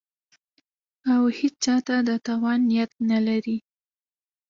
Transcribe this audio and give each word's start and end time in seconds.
او 1.13 1.21
هېچا 1.37 1.75
ته 1.87 1.95
د 2.07 2.09
تاوان 2.25 2.59
نیت 2.69 2.91
نه 3.09 3.19
لري 3.27 3.57